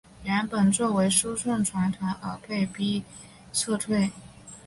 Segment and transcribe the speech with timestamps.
[0.23, 3.03] 原本作为输送船团而被逼
[3.53, 4.09] 撤退。